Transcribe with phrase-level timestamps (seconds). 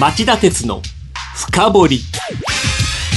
[0.00, 0.80] 町田鉄の
[1.36, 2.00] 深掘り。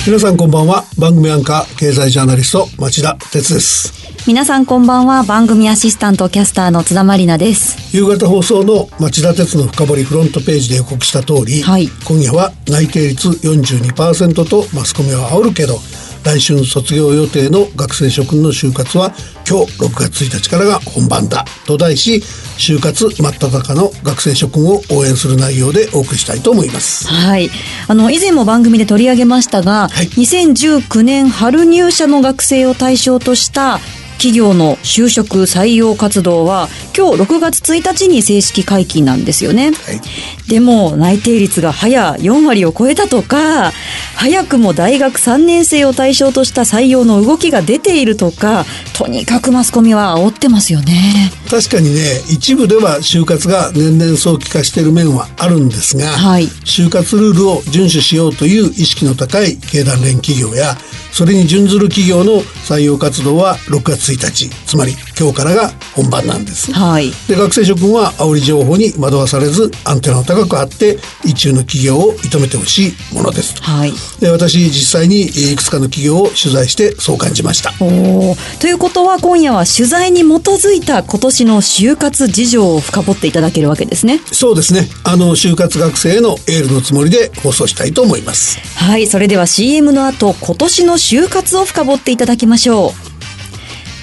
[0.06, 0.84] 皆さんこんばんは。
[1.00, 3.94] 番組アンカー経済ジャーナリスト町田鉄です。
[4.28, 7.96] 皆さんこんばんは番組アシスタントキャスターの津田まりなです。
[7.96, 11.88] 夕方放送の町田鉄の深掘りフロントページで予告した通り、はい。
[12.06, 15.80] 今夜は内定率42%とマスコミは煽るけど
[16.26, 19.14] 来春卒業予定の学生諸君の就活は
[19.48, 22.16] 今日6月1日からが本番だと題し
[22.58, 27.08] 就活真っ只中の学生諸君を応援する内容でお送りしたいと思います。
[27.08, 27.50] はい。
[27.88, 30.08] あの以前も番組で取り上げましたが、はい。
[30.08, 33.80] 2019年春入社の学生を対象とした
[34.18, 40.02] 企業の就職採用活動は今日6月1日に正式解禁なんですよね、はい。
[40.50, 43.72] でも内定率が早4割を超えたとか
[44.16, 51.32] 早くも大学3年生を対象とした採用の動きが出ているとかとにかくマスコミは煽ってますよね。
[51.50, 56.46] 確かにね一部では就活が年々早期化している面はあるんですが、はい。
[56.46, 60.78] 就活ルールを遵守しようという意識の高い経団連企業や
[61.12, 66.72] それに準ずる企業の採用活動は6月1日つまり今日からが本番なんです。
[66.74, 73.56] はいで学生諸君は煽り情報に惑わされずアンテナを高く張って一中の企業を射止めてほしいものです。
[73.62, 77.72] はいで私実際にえーいくつかの企業を取材してそう感じました。
[77.80, 84.88] おーということは今夜は取材に基づいた今年の就活事情を深掘っていただけるわけですねそうですね。
[85.04, 88.60] あの就活学生へのエールのつもりで放送したいと思います。
[88.76, 93.15] はいそれでは CM の後今年の就活を深掘っていただきましょう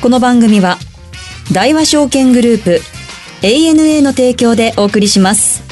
[0.02, 0.78] この番組は
[1.52, 2.80] 大和証券グループ
[3.42, 5.62] ANA の提供でお送りします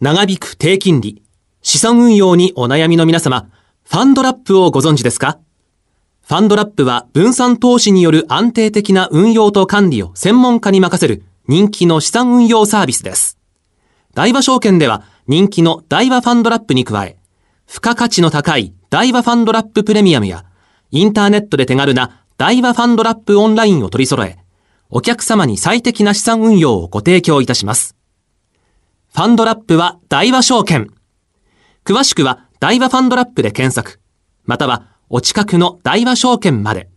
[0.00, 1.22] 長引く低金利、
[1.60, 3.50] 資産運用にお悩みの皆様、
[3.84, 5.40] ファンドラップをご存知ですか？
[6.26, 13.36] ファンドラップは分散投資による安定的な運用と管理を専門家に任せる人気の資産運用サービスです。
[14.14, 17.16] 大和証券では人気の大和ファンドラップに加え、
[17.66, 20.44] 付加価値の高い大和ファンドラッププレミアムや、
[20.90, 24.38] インターネットで手軽な大和ファンドラップオンラインを取り揃え、
[24.90, 27.96] お客様に最適な資産運用をご提供いたします。
[29.14, 30.90] ファンドラップは大和証券。
[31.84, 34.00] 詳しくは大和ファンドラップで検索。
[34.44, 36.90] またはお近くの大和証券まで。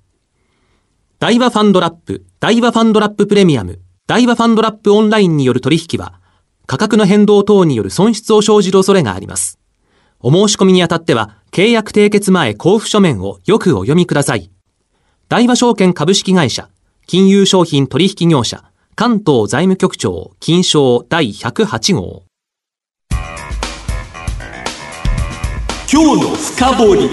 [1.19, 6.19] 大和ファンドラップ、大和ファンドラッププレミアム、大和ファンドラップオンラインによる取引は、
[6.67, 9.59] 価格の変動等による損失を生じる恐れがあります。
[10.19, 14.49] お申し込みにあたっては、契約締結前交付書面をよくお読みください。
[15.29, 16.69] 大和証券株式会社、
[17.05, 18.63] 金融商品取引業者、
[18.95, 22.23] 関東財務局長、金賞第108号。
[25.91, 27.09] 今日の深掘り。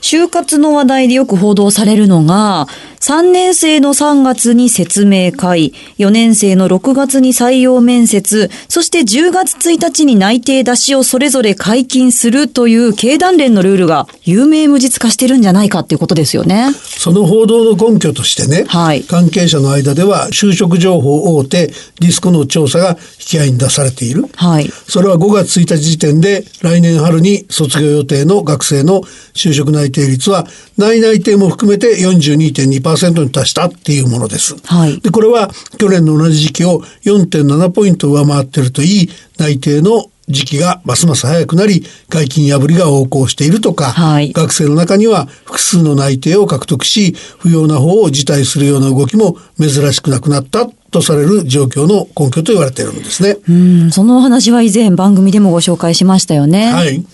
[0.00, 2.66] 就活の話題でよく報道されるのが、
[3.06, 16.72] 3年生の3月に説明会、4年生の6月に採用面接、そして10月1日に内定出しをそれぞれ解禁するという経団連のルールが有名無実化してるんじゃないかっていうことですよね。
[16.72, 24.24] その報道の根拠としてね、はい関係者の間では就職情報大手ディスコの調査が引き合いに出されている。
[24.34, 24.70] はい。
[24.88, 29.02] それは5月1日時点で来年春に卒業予定の学生の
[29.34, 30.46] 就職内定率は
[30.78, 32.93] 内内定も含めて42.2%
[33.24, 34.56] に達したっていうものです。
[34.64, 53.36] はいで、これは去年の同じ時期を4.7ポイント上回っているといい、内定の時期がますます早くなり、解禁破りが横行しているとか、はい学生の中には複数の内定を獲得し、不要な方を辞退するような動きも珍しくなくなったとされる状況の根拠と言われているんですね。
[53.48, 56.72] うん、そのお話は以前番組でもご紹介しましたよね。
[56.72, 57.04] はい。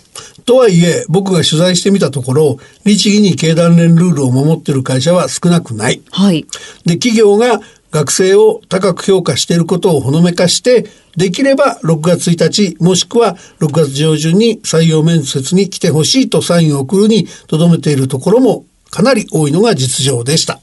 [0.45, 6.03] とはいえ、僕が取材してみたところ、律儀に経団連ルールを守っている会社は少なくない。
[6.11, 6.47] はい。
[6.85, 7.61] で、企業が
[7.91, 20.61] 学生を高く評価していることをほのめかして、できれば6月1日、もしくは6月上旬に採用面接に来てほしいとサインを送るに留めているところもかなり多いのが実情でした。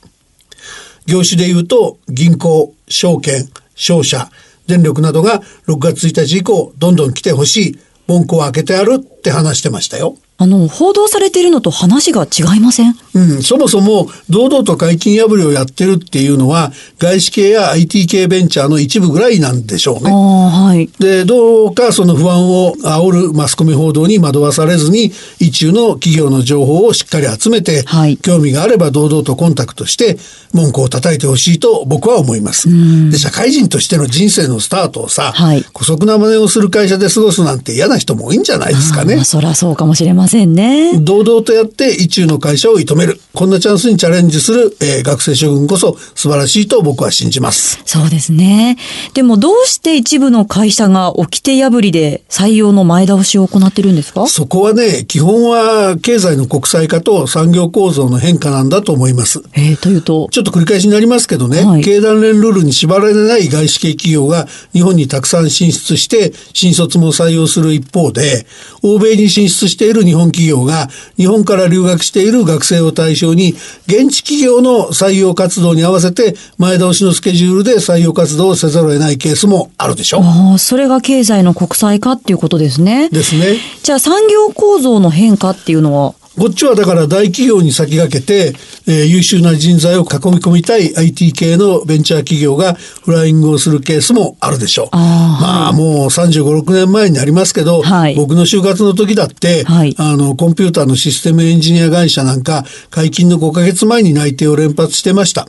[1.06, 4.30] 業種で言うと、銀行、証券、商社、
[4.68, 10.18] 電力などが6月1日以降、どんどん来てほしい、文句を開けてやるって話してましたよ。
[10.40, 12.96] あの、報道されているのと話が違いません？
[13.16, 20.12] うん、そもそも堂々と解禁破りをやってるっていうのは外資系や IT 系ベンチャーの一部ぐらいなんでしょうね。
[20.12, 20.88] はい。
[21.00, 30.20] で、どうかその不安を煽るマスコミ報道に惑わされずに、一中の企業の情報をしっかり集めて、はい興味があれば堂々とコンタクトして、
[30.54, 32.68] 文句を叩いてほしいと僕は思います。
[33.10, 39.26] で、社会人としての人生のスタートをさ、はい姑息な真似をする会社で過ごすなんて嫌な人も多いんじゃないですかねまあ、。
[39.26, 41.00] そらそうかもしれまませんね。
[41.00, 43.18] 堂々とやって意中の会社を射止める。
[43.34, 47.82] こんなチャンスにチャレンジする、えー、学生諸君こそ素晴らしいと僕は信じます。
[47.86, 48.78] そうですね。
[49.14, 54.28] でもどうして一部の会社が掟破りで採用の前倒しを行ってるんですか？
[54.28, 59.42] そこはね、基本は経済の国際化と産業構造の変化なんだと思います。
[59.54, 60.28] えー、というと？
[60.32, 68.46] ちょっと繰り返しになりますけどね、はい、経団連ルールに縛られない外資系企業が日本にたくさん進出して新卒も採用する一方で、
[68.82, 73.52] 欧米に進出している日本企業が日本から留学している学生を対象に
[73.88, 80.22] 現地企業の採用活動に合わせて前倒しのスケジュールで採用活動をせざるを得ないケースもあるでしょ
[80.56, 80.58] う。
[80.58, 83.10] それが経済の国際化っていうことですね。
[83.10, 83.58] ですね。
[83.84, 88.54] じゃあ産業構造の変化っていうのはこっちはだから大企業に先駆けて、
[88.86, 94.88] えー、優秀な人材を囲み込みたい IT 系のベンチャー企業がフライングをするケースもあるでしょう。
[94.92, 105.48] あまあもう35、6年前になりますけど、はい、僕の就活の時だって、はい、あの、コンピューターのシステムエンジニア会社なんか、解禁の5ヶ月前に内定を連発してました。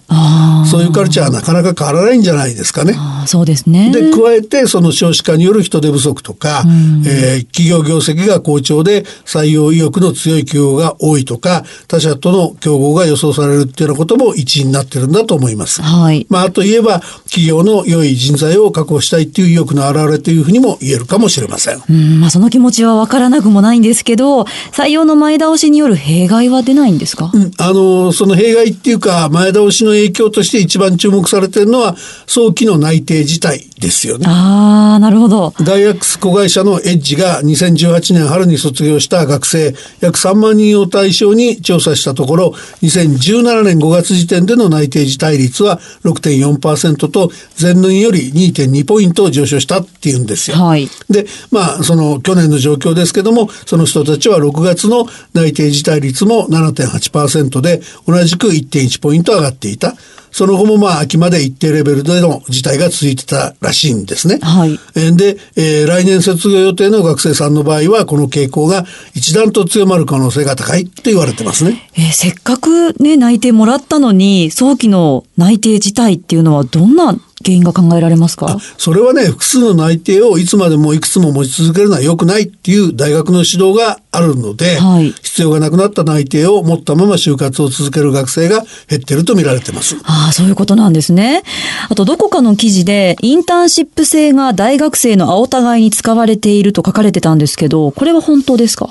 [0.70, 2.94] そういうカルチャーはなかなか変わらないんじゃないですかね。
[3.26, 3.92] そうですね。
[3.92, 6.64] で、加えて、その少子化による人手不足とか、
[7.06, 15.82] えー、企業業績が好調で採用意欲の強い企業が多いとか、他社との競合が予想されるっていうようなことも一因になってるんだと思います。
[15.82, 16.26] はい。
[16.30, 21.82] まあ、あといえば、企業の良い人材を確保したいっていう意欲の表れというふうにも言えるかもしれません。
[21.88, 24.42] うん、まあ、その気持ちはわからなくもないんですけど、
[24.72, 31.96] 採用の前倒しによる弊害は出ないんですか、うん、あの、その弊害っていうか、前倒しの影響として一番注目されてるのは、
[32.26, 34.26] 早期の内定自体ですよね。
[34.28, 35.54] ああ、なるほど。
[35.60, 42.50] ダイアックス子会社のエッジが2018年春に卒業した学生約3万人を対対象に調査したところ、
[42.82, 47.30] 2017年5月時点での内定辞退率は6.4%と、
[47.60, 50.56] 前年より2.2ポイント上昇したっていうんですよ。
[50.56, 59.94] はい、で、まあ、その去年の状況ですけども、その人たちは6月の内定辞退率も7.8%で、同じく1.1ポイント上がっていた。
[60.38, 64.38] その後もまあ秋まで一定レベルでの事態が続いてたらしいんですね。
[64.40, 64.78] はい。
[65.16, 68.86] で、えー、来年卒業予定の学生さんの場合はこの傾向が
[69.16, 71.90] 一段と強まる可能性が高いって言われてますね。
[71.96, 78.58] えー、せっかくね内定もらったのに早期の内定自体っていうのはどんな原因が考えられますか？
[78.76, 89.96] それはね、複数の内定をいつまでもいくつも持ち続けるのは良くないっていう大学の指導があるので、はい、必要がなくなった内定を持ったまま就活を続ける学生が減ってると見られてます。
[90.02, 91.44] ああ、そういうことなんですね。
[91.88, 98.88] あと、どこかの記事で、インターンシップ制が大学生の青互いに使われていると書かれてたんですけど、これは本当ですか？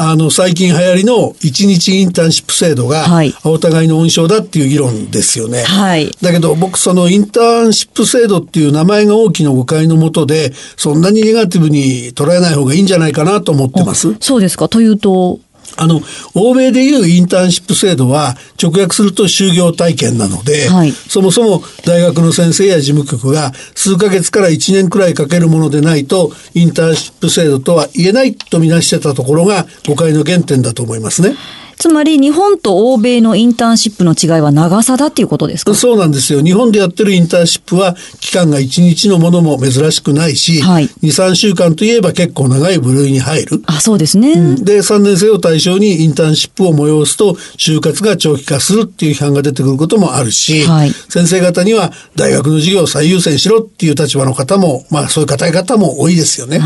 [0.00, 3.04] あの、最近流行りの一日インターンシップ制度が、
[3.42, 5.64] お互いの温床だっていう議論ですよね。
[5.64, 6.08] はい。
[6.22, 14.14] だけど僕、そのインターンシップ制度っていう名前が大きな誤解のもとで、そんなにネガティブに捉えない方がいいんじゃないかなと思ってます。
[14.20, 14.68] そうですか。
[14.68, 15.40] というと
[15.78, 16.02] あの、
[16.34, 31.36] 欧米でいうインターンシップ制度は直訳すると就業体験なので、はい、そもそも大学の先生や事務局が数ヶ月から1年くらいかけるものでないとインターンシップ制度とは言えないとみなしてたところが誤解の原点だと思いますね。
[31.78, 35.74] つまり日本と欧米のインターンシップの違いは長さだっていうことですか？
[35.74, 36.42] そうなんですよ。
[36.42, 43.62] 日本でやってるインターンシップは期間が1日のものも珍しくないし、はい、2、3週間といえば結構長い部類に入る。
[43.66, 56.60] あ、そうですね、うん、で、3年生を対象にインターンシップを催すと就活が長期化するっていう批判が出てくることもあるし、はい、先生方には大学の授業を最優先しろっていう立場の方も、まあそういう方々も多いですよね。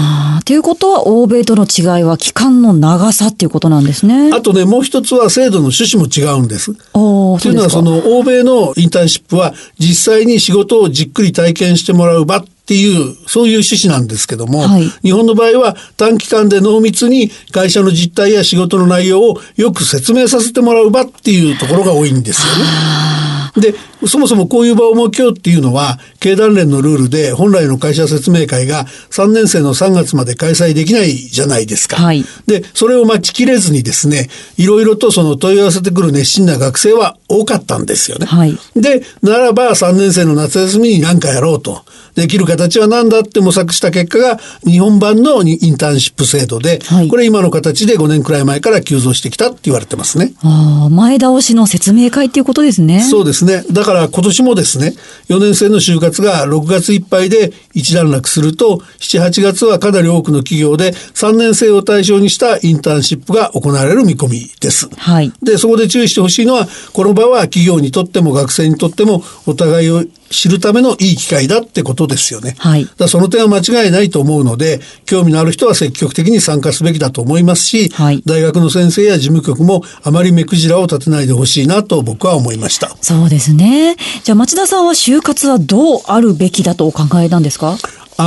[0.44, 4.32] ということは欧米との違いは期間の長さっていうことなんですね。
[4.32, 6.74] あとね、もう一つは制度の趣旨も違うんです。
[6.74, 23.31] というのはその欧米のインターンシップは実際に仕事をじっくり体験してもらう場っていう、そういう趣旨なんですけども、はい、日本の場合は短期間で濃密に会社の実態や仕事の内容をよく説明させてもらう場っていうところが多いんですよね。
[23.56, 23.74] で、
[24.06, 31.96] そもそもこういう場を設けようっていうのは、経団連のルールで本来の会社説明会が3年生の3月まで開催できないじゃないですか。
[31.96, 38.26] はい、で、それを待ちきれずにですね、いろいろとその問い合わせてくる熱心な学生は多かったんですよね。
[38.26, 41.82] はい、で、ならば3年生の夏休みに何かやろうと。
[42.14, 50.34] できる形は何だって模索した結果が日本版のインターンシップ制度で、はい、これ今の形で5年くらい前から急増してきたって言われてますね。
[50.42, 53.00] ああ、前倒しの説明会っていうことですね。
[53.02, 53.64] そうですね。
[53.72, 54.94] だから今年もですね、
[55.28, 64.90] 4年生の就活が6月いっぱいで一段落すると、7、8月はかなり多くの企業で3年生を対象にしたインターンシップが行われる見込みです。
[64.98, 65.32] はい。
[65.42, 72.54] で、そこで注意してほしいのは、この場場は企業にとっても学生にとってもお互いを知るためのいい機会だってことですよね。
[72.58, 72.88] はい。
[72.96, 82.96] だその点は間違いないと思うので、興味のある人は積極的に参加すべきだと思いますし、はい大学の先生や事務局もあまり目くじらを立てないでほしいなと僕は思いました。
[83.02, 83.96] そうですね。
[84.24, 87.76] じゃあ町田さんは就活はどうあるべきだとお考えなんですか？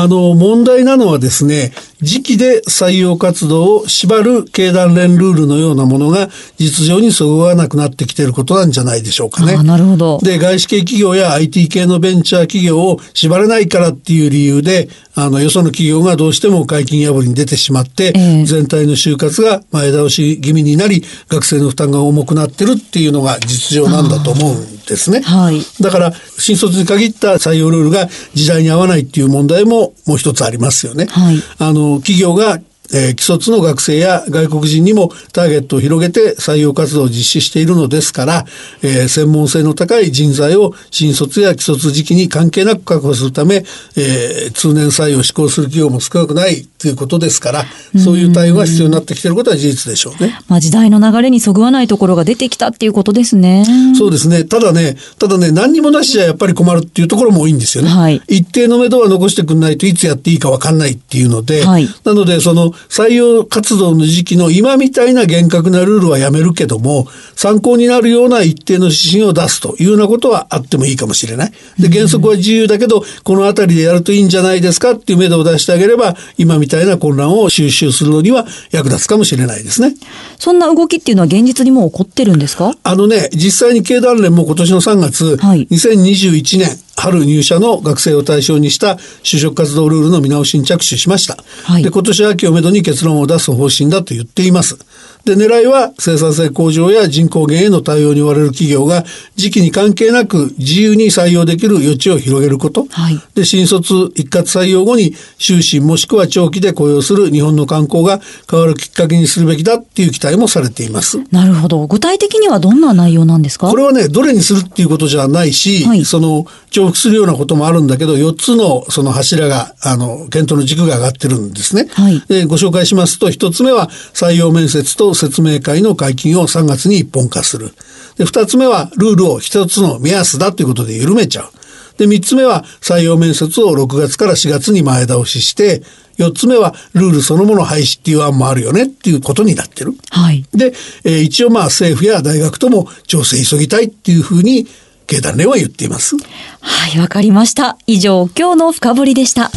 [0.02, 1.72] あの、問題なのはですね、
[2.02, 9.62] 時期で採用活動を縛る経団連ルールのようなものが実情にそぐわなくなってきていることなんじゃないでしょうかね。
[9.64, 10.20] なるほど。
[10.22, 25.22] で、外資系企業や IT 系のベンチャー企業を縛れないからっていう理由で、あの、よその企業がどうしても解禁破りに出てしまって、ええ全体の就活が前倒し気味になり、学生の負担が重くなってるっていうのが実情なんだと思うんですね。
[25.22, 25.62] はい。
[25.82, 31.06] だから、新卒に限った採用ルールが時代に合わないっていう問題ももう一つありますよね。
[31.10, 32.60] はいあの、企業が
[32.94, 38.46] えー既卒の学生や外国人にもターゲットを広げて採用活動を実施しているのですから、
[38.82, 43.64] えー専門性の高い人材を新卒や既卒時期に関係なく確保するため、
[43.96, 47.66] えー通年採用を施行する企業も少なくないということですから、
[47.98, 50.40] そういう対応が必要になってきていることは事実でしょうね。
[50.48, 53.66] まあ時代の流れにそぐわないところが出てきたっていうことですね。
[53.98, 54.44] そうですね。
[54.44, 57.90] ただね、ただね、何にもなしじゃやっぱり困るっていうところも多いんですよね。
[57.90, 71.52] はい一定の目処は残してくんないといつやっていいかわかんないっていうので、はいなのでその採用活動の時期の今みたいな厳格なルールはやめるけども、参考になるような一定の指針を出すというようなことはあってもいいかもしれない。
[71.80, 79.96] で、原則は自由だけど、このあたりでやるといいんじゃないですかっていう目処を出してあげれば、今みたいな混乱を収集するのには役立つかもしれないですね。
[80.38, 82.74] そんな動きっていうのは現実にもう起こってるんですか？
[82.84, 91.38] あのね、実際に経団連も今年の3月、はい2021年春入社の学生を対象にした就職活動ルールの見直しに着手しました。
[91.64, 94.78] はいで、今年秋をめどに結論を出す方針だと言っています。
[95.26, 102.86] で、狙いは生産性向上や人口減への対応に追われる企業が時期に関係なく自由に採用できる余地を広げること。
[102.92, 111.20] はいで、新卒一括採用後に終身もしくは長期で雇用する日本の観光が変わるきっかけにするべきだっていう期待もされています。
[111.32, 111.86] なるほど。
[111.88, 113.68] 具体的にはどんな内容なんですか？
[113.70, 116.46] これはね、どれにするっていうことじゃないし、はいその、
[116.86, 121.88] 重複するようなこともあるんだけど、4つのその柱が、あの、検討の軸が上がってるんですね。
[121.92, 127.74] はいでご紹介しますと、1つ目は採用面接と説明会の解禁を3月に一本化する。
[128.18, 131.50] で、2つ目はルールを1つの目安だということで緩めちゃう。
[131.98, 135.84] で、3つ目は採用面接を6月から4月に前倒しして、
[136.18, 139.94] 4つ目はルールそのもの廃止っていう案もあるよねっていうことになってる。
[140.12, 140.46] はい。
[140.54, 140.74] で、
[141.04, 144.68] えー一応まあ政府や大学とも調整急ぎたいっていうふうに
[145.08, 146.16] 経団連は言っています。
[146.62, 147.78] はい、わかりました。
[147.88, 149.52] 以上、今日の深掘りでした。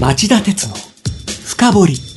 [0.00, 0.74] 町田鉄の
[1.46, 2.13] 深掘り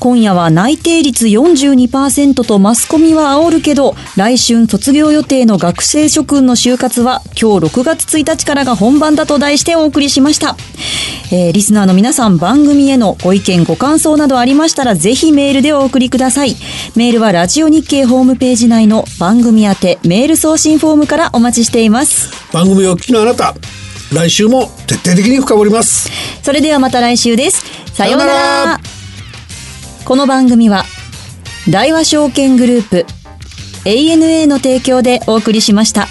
[0.00, 10.56] 今夜は内定率42%とマスコミは煽るけど、来春卒業予定の学生諸君の就活は今日6月1日からが本番だと題してお送りしました。
[11.32, 16.56] えーリスナーの皆さん番組へのご意見ご感想などありましたらぜひメールでお送りください。
[16.94, 22.30] メールはラジオ日経ホームページ内の番組宛てメール送信フォームからお待ちしています。
[22.52, 23.54] 番組をお聞きのあなた、
[24.12, 26.10] 来週も徹底的に深掘ります。
[26.42, 27.64] それではまた来週です。
[27.92, 28.97] さようなさようなら。
[30.04, 30.84] この番組は、
[31.70, 33.06] 大和証券グループ、
[33.84, 36.06] ANA の提供でお送りしました。